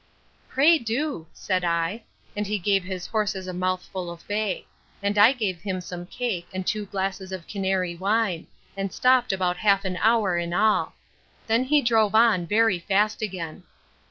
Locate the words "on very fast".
12.15-13.21